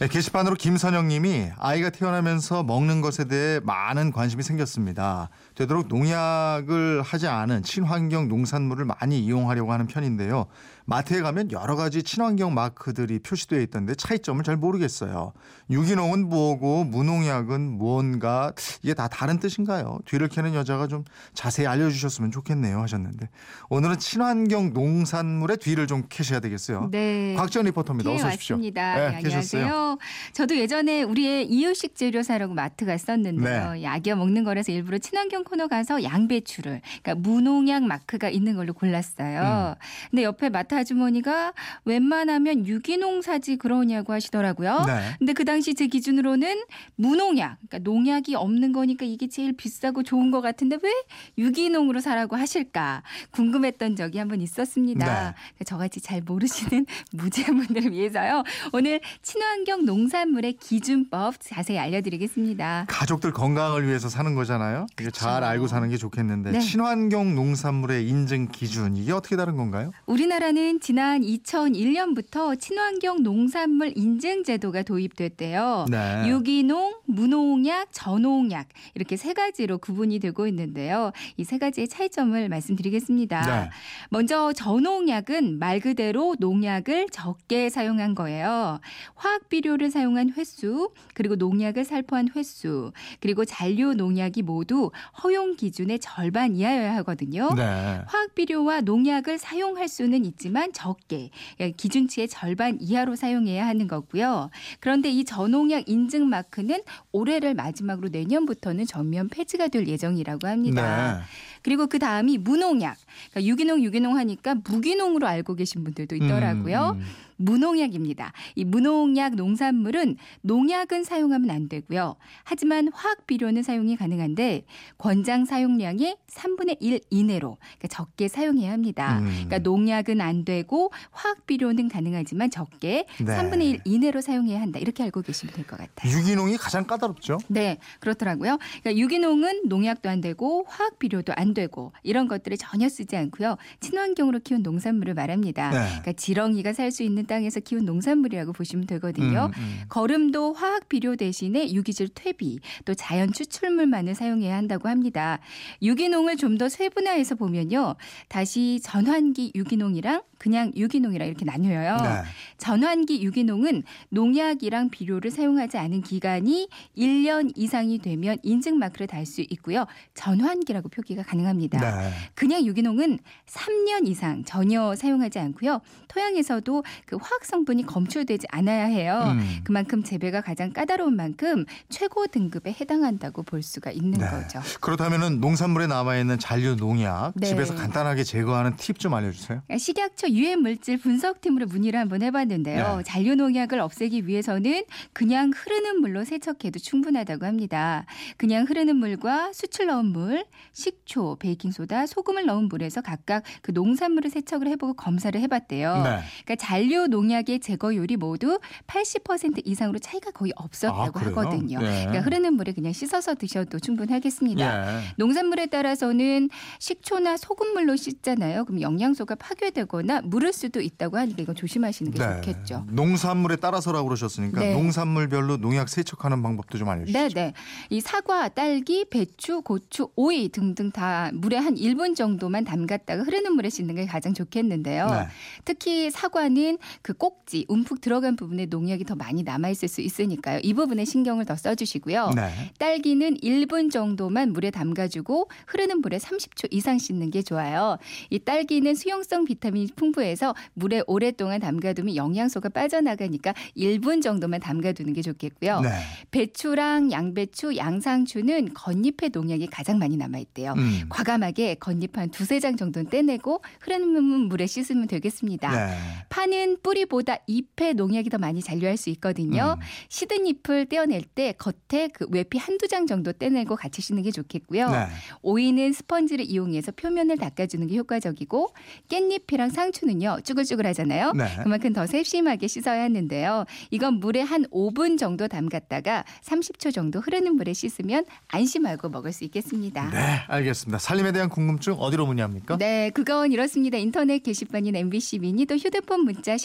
네, 0.00 0.06
게시판으로 0.06 0.54
김선영 0.54 1.08
님이 1.08 1.48
아이가 1.58 1.90
태어나면서 1.90 2.62
먹는 2.62 3.00
것에 3.00 3.24
대해 3.24 3.58
많은 3.64 4.12
관심이 4.12 4.44
생겼습니다. 4.44 5.28
되도록 5.56 5.88
농약을 5.88 7.02
하지 7.02 7.26
않은 7.26 7.64
친환경 7.64 8.28
농산물을 8.28 8.84
많이 8.84 9.18
이용하려고 9.18 9.72
하는 9.72 9.88
편인데요. 9.88 10.46
마트에 10.84 11.20
가면 11.20 11.50
여러 11.50 11.74
가지 11.74 12.04
친환경 12.04 12.54
마크들이 12.54 13.18
표시되어 13.18 13.60
있던데 13.62 13.96
차이점을 13.96 14.42
잘 14.44 14.56
모르겠어요. 14.56 15.32
유기농은 15.68 16.28
뭐고 16.28 16.84
무농약은 16.84 17.60
무언가 17.60 18.52
이게 18.82 18.94
다 18.94 19.08
다른 19.08 19.40
뜻인가요? 19.40 19.98
뒤를 20.06 20.28
캐는 20.28 20.54
여자가 20.54 20.86
좀 20.86 21.04
자세히 21.34 21.66
알려주셨으면 21.66 22.30
좋겠네요 22.30 22.80
하셨는데 22.80 23.28
오늘은 23.68 23.98
친환경 23.98 24.72
농산물의 24.72 25.56
뒤를 25.56 25.88
좀 25.88 26.04
캐셔야 26.08 26.38
되겠어요. 26.38 26.88
네. 26.92 27.34
곽지연 27.36 27.66
리포터입니다. 27.66 28.10
어서 28.10 28.28
오십시오. 28.28 28.54
왔습니다. 28.54 28.94
네, 28.94 29.10
네, 29.16 29.22
계셨어요? 29.22 29.62
안녕하세요. 29.64 29.87
저도 30.32 30.56
예전에 30.56 31.02
우리의 31.02 31.46
이유식 31.46 31.96
재료 31.96 32.22
사려고 32.22 32.54
마트 32.54 32.84
갔었는데요. 32.84 33.72
네. 33.72 33.82
약이어 33.82 34.16
먹는 34.16 34.44
거라서 34.44 34.72
일부러 34.72 34.98
친환경 34.98 35.44
코너 35.44 35.66
가서 35.68 36.02
양배추를 36.02 36.80
그러니까 37.02 37.14
무농약 37.16 37.84
마크가 37.84 38.28
있는 38.28 38.54
걸로 38.56 38.72
골랐어요. 38.74 39.74
음. 39.76 39.80
근데 40.10 40.22
옆에 40.24 40.48
마트 40.48 40.74
아주머니가 40.74 41.52
웬만하면 41.84 42.66
유기농 42.66 43.22
사지 43.22 43.56
그러냐고 43.56 44.12
하시더라고요. 44.12 44.84
네. 44.86 45.14
근데 45.18 45.32
그 45.32 45.44
당시 45.44 45.74
제 45.74 45.86
기준으로는 45.86 46.62
무농약, 46.96 47.58
그러니까 47.68 47.78
농약이 47.90 48.34
없는 48.34 48.72
거니까 48.72 49.04
이게 49.04 49.28
제일 49.28 49.52
비싸고 49.56 50.02
좋은 50.02 50.30
것 50.30 50.40
같은데 50.40 50.78
왜 50.82 50.90
유기농으로 51.38 52.00
사라고 52.00 52.36
하실까 52.36 53.02
궁금했던 53.30 53.96
적이 53.96 54.18
한 54.18 54.28
번 54.28 54.42
있었습니다. 54.42 55.34
네. 55.58 55.64
저같이 55.64 56.02
잘 56.02 56.20
모르시는 56.20 56.84
무제분들을 57.12 57.92
위해서요. 57.92 58.44
오늘 58.74 59.00
친환경 59.22 59.77
농산물의 59.84 60.54
기준법 60.54 61.34
자세히 61.40 61.78
알려드리겠습니다. 61.78 62.86
가족들 62.88 63.32
건강을 63.32 63.86
위해서 63.86 64.08
사는 64.08 64.34
거잖아요. 64.34 64.86
이게 65.00 65.10
잘 65.10 65.44
알고 65.44 65.66
사는 65.66 65.88
게 65.88 65.96
좋겠는데 65.96 66.52
네. 66.52 66.60
친환경 66.60 67.34
농산물의 67.34 68.08
인증 68.08 68.48
기준 68.48 68.96
이게 68.96 69.12
어떻게 69.12 69.36
다른 69.36 69.56
건가요? 69.56 69.90
우리나라는 70.06 70.80
지난 70.80 71.22
2001년부터 71.22 72.58
친환경 72.58 73.22
농산물 73.22 73.92
인증 73.96 74.44
제도가 74.44 74.82
도입됐대요. 74.82 75.86
네. 75.90 76.24
유기농, 76.28 77.00
무농약, 77.06 77.88
저농약 77.92 78.68
이렇게 78.94 79.16
세 79.16 79.32
가지로 79.32 79.78
구분이 79.78 80.18
되고 80.20 80.46
있는데요. 80.46 81.12
이 81.36 81.44
세 81.48 81.56
가지의 81.58 81.88
차이점을 81.88 82.48
말씀드리겠습니다. 82.48 83.46
네. 83.64 83.70
먼저 84.10 84.52
저농약은 84.52 85.58
말 85.58 85.80
그대로 85.80 86.36
농약을 86.38 87.06
적게 87.10 87.70
사용한 87.70 88.14
거예요. 88.14 88.80
화학 89.14 89.48
비료 89.48 89.67
를 89.76 89.90
사용한 89.90 90.32
횟수, 90.36 90.92
그리고 91.14 91.36
농약을 91.36 91.84
살포한 91.84 92.28
횟수, 92.34 92.92
그리고 93.20 93.44
잔류 93.44 93.94
농약이 93.94 94.42
모두 94.42 94.90
허용 95.22 95.56
기준의 95.56 95.98
절반 95.98 96.56
이하여야 96.56 96.96
하거든요. 96.96 97.50
네. 97.54 97.62
화학 98.06 98.34
비료와 98.34 98.80
농약을 98.80 99.38
사용할 99.38 99.88
수는 99.88 100.24
있지만 100.24 100.72
적게 100.72 101.30
그러니까 101.56 101.76
기준치의 101.76 102.28
절반 102.28 102.78
이하로 102.80 103.16
사용해야 103.16 103.66
하는 103.66 103.88
거고요. 103.88 104.50
그런데 104.80 105.10
이 105.10 105.24
저농약 105.24 105.88
인증 105.88 106.28
마크는 106.28 106.80
올해를 107.12 107.54
마지막으로 107.54 108.08
내년부터는 108.08 108.86
전면 108.86 109.28
폐지가 109.28 109.68
될 109.68 109.86
예정이라고 109.86 110.46
합니다. 110.46 111.18
네. 111.18 111.24
그리고 111.62 111.86
그 111.86 111.98
다음이 111.98 112.38
무농약. 112.38 112.96
그러니까 113.30 113.48
유기농 113.50 113.82
유기농 113.82 114.16
하니까 114.16 114.54
무기농으로 114.54 115.26
알고 115.26 115.54
계신 115.54 115.84
분들도 115.84 116.16
있더라고요. 116.16 116.96
음, 116.96 117.00
음. 117.00 117.27
무농약입니다. 117.38 118.32
이 118.56 118.64
무농약 118.64 119.34
농산물은 119.36 120.16
농약은 120.42 121.04
사용하면 121.04 121.50
안 121.50 121.68
되고요. 121.68 122.16
하지만 122.44 122.88
화학 122.92 123.26
비료는 123.26 123.62
사용이 123.62 123.96
가능한데 123.96 124.64
권장 124.98 125.44
사용량의 125.44 126.16
3분의 126.28 126.76
1 126.80 127.00
이내로 127.10 127.56
그러니까 127.60 127.88
적게 127.88 128.28
사용해야 128.28 128.72
합니다. 128.72 129.18
음. 129.20 129.26
그러니까 129.30 129.58
농약은 129.58 130.20
안 130.20 130.44
되고 130.44 130.90
화학 131.10 131.46
비료는 131.46 131.88
가능하지만 131.88 132.50
적게 132.50 133.06
네. 133.18 133.24
3분의 133.24 133.62
1 133.62 133.80
이내로 133.84 134.20
사용해야 134.20 134.60
한다. 134.60 134.78
이렇게 134.78 135.02
알고 135.04 135.22
계시면 135.22 135.54
될 135.54 135.64
것 135.68 135.78
같아요. 135.78 136.12
유기농이 136.12 136.56
가장 136.56 136.84
까다롭죠. 136.86 137.38
네, 137.48 137.78
그렇더라고요. 138.00 138.58
그러니까 138.82 138.96
유기농은 138.96 139.62
농약도 139.68 140.08
안 140.08 140.20
되고 140.20 140.64
화학 140.68 140.98
비료도 140.98 141.32
안 141.36 141.54
되고 141.54 141.92
이런 142.02 142.26
것들을 142.28 142.56
전혀 142.56 142.88
쓰지 142.88 143.16
않고요. 143.16 143.56
친환경으로 143.80 144.40
키운 144.40 144.62
농산물을 144.62 145.14
말합니다. 145.14 145.70
네. 145.70 145.76
그러니까 145.88 146.12
지렁이가 146.12 146.72
살 146.72 146.88
수 146.88 147.02
있는 147.02 147.26
땅에서 147.28 147.60
키운 147.60 147.84
농산물이라고 147.84 148.52
보시면 148.52 148.86
되거든요. 148.88 149.52
음, 149.56 149.62
음. 149.62 149.80
거름도 149.88 150.54
화학 150.54 150.88
비료 150.88 151.14
대신에 151.14 151.72
유기질 151.72 152.08
퇴비 152.08 152.58
또 152.84 152.94
자연 152.94 153.32
추출물만을 153.32 154.16
사용해야 154.16 154.56
한다고 154.56 154.88
합니다. 154.88 155.38
유기농을 155.82 156.36
좀 156.36 156.58
더 156.58 156.68
세분화해서 156.68 157.36
보면요. 157.36 157.94
다시 158.26 158.80
전환기 158.82 159.52
유기농이랑 159.54 160.22
그냥 160.38 160.72
유기농이랑 160.74 161.28
이렇게 161.28 161.44
나뉘어요. 161.44 161.96
네. 161.98 162.22
전환기 162.56 163.22
유기농은 163.22 163.84
농약이랑 164.08 164.88
비료를 164.90 165.30
사용하지 165.30 165.76
않은 165.78 166.02
기간이 166.02 166.68
1년 166.96 167.52
이상이 167.54 167.98
되면 167.98 168.38
인증 168.42 168.78
마크를 168.78 169.06
달 169.06 169.28
수 169.28 169.42
있고요. 169.50 169.84
전환기라고 170.14 170.88
표기가 170.88 171.22
가능합니다. 171.22 171.78
네. 171.78 172.10
그냥 172.34 172.64
유기농은 172.64 173.18
3년 173.46 174.08
이상 174.08 174.42
전혀 174.44 174.94
사용하지 174.96 175.38
않고요. 175.38 175.80
토양에서도 176.08 176.82
그 177.04 177.17
화학 177.20 177.44
성분이 177.44 177.86
검출되지 177.86 178.46
않아야 178.50 178.84
해요. 178.84 179.22
음. 179.26 179.58
그만큼 179.64 180.02
재배가 180.02 180.40
가장 180.40 180.72
까다로운 180.72 181.16
만큼 181.16 181.64
최고 181.88 182.26
등급에 182.26 182.74
해당한다고 182.80 183.42
볼 183.42 183.62
수가 183.62 183.90
있는 183.90 184.18
네. 184.18 184.26
거죠. 184.26 184.60
그렇다면은 184.80 185.40
농산물에 185.40 185.86
남아 185.86 186.18
있는 186.18 186.38
잔류 186.38 186.76
농약 186.76 187.32
네. 187.36 187.46
집에서 187.48 187.74
간단하게 187.74 188.24
제거하는 188.24 188.76
팁 188.76 188.98
좀 188.98 189.14
알려주세요. 189.14 189.62
식약처 189.76 190.30
유해 190.30 190.56
물질 190.56 190.98
분석팀으로 190.98 191.66
문의를 191.66 192.00
한번 192.00 192.22
해봤는데요. 192.22 192.96
네. 192.96 193.02
잔류 193.04 193.34
농약을 193.36 193.80
없애기 193.80 194.26
위해서는 194.26 194.84
그냥 195.12 195.52
흐르는 195.54 196.00
물로 196.00 196.24
세척해도 196.24 196.78
충분하다고 196.78 197.46
합니다. 197.46 198.06
그냥 198.36 198.64
흐르는 198.64 198.96
물과 198.96 199.52
수출 199.52 199.86
넣은 199.86 200.06
물, 200.06 200.44
식초, 200.72 201.36
베이킹소다, 201.36 202.06
소금을 202.06 202.46
넣은 202.46 202.68
물에서 202.68 203.00
각각 203.00 203.42
그 203.62 203.70
농산물을 203.70 204.30
세척을 204.30 204.66
해보고 204.68 204.94
검사를 204.94 205.38
해봤대요. 205.40 205.94
네. 206.02 206.20
그러니까 206.44 206.56
잔류 206.56 207.07
농약의 207.10 207.60
제거율이 207.60 208.16
모두 208.16 208.58
80% 208.86 209.62
이상으로 209.64 209.98
차이가 209.98 210.30
거의 210.30 210.52
없었다고 210.56 211.18
아? 211.18 211.22
하거든요. 211.26 211.80
네. 211.80 212.06
그러니까 212.06 212.20
흐르는 212.20 212.54
물에 212.54 212.72
그냥 212.72 212.92
씻어서 212.92 213.34
드셔도 213.34 213.78
충분하겠습니다. 213.78 214.98
예. 214.98 215.02
농산물에 215.16 215.66
따라서는 215.66 216.50
식초나 216.78 217.36
소금물로 217.36 217.96
씻잖아요. 217.96 218.64
그럼 218.64 218.80
영양소가 218.80 219.34
파괴되거나 219.36 220.22
물을 220.22 220.52
수도 220.52 220.80
있다고 220.80 221.18
하니까 221.18 221.42
이거 221.42 221.54
조심하시는 221.54 222.12
게 222.12 222.18
네. 222.18 222.34
좋겠죠. 222.36 222.86
농산물에 222.90 223.56
따라서라고 223.56 224.08
그러셨으니까 224.08 224.60
네. 224.60 224.72
농산물별로 224.72 225.58
농약 225.58 225.88
세척하는 225.88 226.42
방법도 226.42 226.78
좀 226.78 226.88
알려주시죠. 226.88 227.18
네, 227.18 227.28
네. 227.28 227.52
이 227.90 228.00
사과, 228.00 228.48
딸기, 228.48 229.04
배추, 229.04 229.62
고추, 229.62 230.08
오이 230.16 230.48
등등 230.48 230.90
다 230.90 231.30
물에 231.32 231.56
한 231.56 231.74
1분 231.74 232.16
정도만 232.16 232.64
담갔다가 232.64 233.22
흐르는 233.22 233.52
물에 233.52 233.70
씻는 233.70 233.94
게 233.94 234.06
가장 234.06 234.34
좋겠는데요. 234.34 235.06
네. 235.06 235.28
특히 235.64 236.10
사과는 236.10 236.78
그 237.02 237.12
꼭지, 237.12 237.64
움푹 237.68 238.00
들어간 238.00 238.36
부분에 238.36 238.66
농약이 238.66 239.04
더 239.04 239.14
많이 239.14 239.42
남아 239.42 239.70
있을 239.70 239.88
수 239.88 240.00
있으니까요. 240.00 240.60
이 240.62 240.74
부분에 240.74 241.04
신경을 241.04 241.44
더 241.44 241.56
써주시고요. 241.56 242.30
네. 242.36 242.72
딸기는 242.78 243.36
1분 243.36 243.90
정도만 243.90 244.52
물에 244.52 244.70
담가주고 244.70 245.48
흐르는 245.66 246.00
물에 246.00 246.18
30초 246.18 246.68
이상 246.70 246.98
씻는 246.98 247.30
게 247.30 247.42
좋아요. 247.42 247.98
이 248.30 248.38
딸기는 248.38 248.94
수용성 248.94 249.44
비타민이 249.44 249.88
풍부해서 249.96 250.54
물에 250.74 251.02
오랫동안 251.06 251.60
담가두면 251.60 252.16
영양소가 252.16 252.70
빠져나가니까 252.70 253.54
1분 253.76 254.22
정도만 254.22 254.60
담가두는 254.60 255.12
게 255.12 255.22
좋겠고요. 255.22 255.80
네. 255.80 255.90
배추랑 256.30 257.12
양배추, 257.12 257.76
양상추는 257.76 258.74
겉잎에 258.74 259.30
농약이 259.32 259.66
가장 259.68 259.98
많이 259.98 260.16
남아 260.16 260.38
있대요. 260.38 260.74
음. 260.76 261.04
과감하게 261.08 261.76
겉잎 261.76 262.16
한 262.16 262.30
두세 262.30 262.60
장 262.60 262.76
정도는 262.76 263.10
떼내고 263.10 263.62
흐르는 263.80 264.22
물에 264.48 264.66
씻으면 264.66 265.06
되겠습니다. 265.08 265.70
네. 265.70 265.96
파는 266.28 266.77
뿌리보다 266.82 267.38
잎에 267.46 267.92
농약이 267.92 268.30
더 268.30 268.38
많이 268.38 268.62
잔류할 268.62 268.96
수 268.96 269.10
있거든요. 269.10 269.76
음. 269.78 269.82
시든 270.08 270.46
잎을 270.46 270.86
떼어낼 270.86 271.22
때 271.22 271.52
겉에 271.52 272.08
그 272.08 272.26
외피 272.30 272.58
한두 272.58 272.88
장 272.88 273.06
정도 273.06 273.32
떼내고 273.32 273.76
같이 273.76 274.02
씻는 274.02 274.22
게 274.22 274.30
좋겠고요. 274.30 274.90
네. 274.90 275.06
오이는 275.42 275.92
스펀지를 275.92 276.44
이용해서 276.44 276.92
표면을 276.92 277.38
닦아주는 277.38 277.86
게 277.86 277.96
효과적이고 277.96 278.74
깻잎이랑 279.08 279.70
상추는요 279.70 280.38
쭈글쭈글하잖아요. 280.44 281.32
네. 281.32 281.46
그만큼 281.62 281.92
더 281.92 282.06
세심하게 282.06 282.68
씻어야 282.68 283.02
하는데요. 283.02 283.64
이건 283.90 284.14
물에 284.14 284.40
한 284.40 284.64
5분 284.66 285.18
정도 285.18 285.48
담갔다가 285.48 286.24
30초 286.42 286.92
정도 286.92 287.20
흐르는 287.20 287.56
물에 287.56 287.72
씻으면 287.72 288.24
안심하고 288.48 289.08
먹을 289.08 289.32
수 289.32 289.44
있겠습니다. 289.44 290.10
네, 290.10 290.18
알겠습니다. 290.48 290.98
살림에 290.98 291.32
대한 291.32 291.48
궁금증 291.48 291.94
어디로 291.94 292.26
문의합니까? 292.26 292.78
네, 292.78 293.10
그건 293.10 293.52
이렇습니다. 293.52 293.98
인터넷 293.98 294.38
게시판인 294.40 294.96
MBC 294.96 295.38
미니 295.40 295.66
또 295.66 295.76
휴대폰 295.76 296.24
문자 296.24 296.56